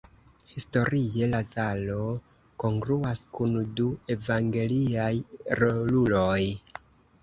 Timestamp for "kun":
3.37-3.55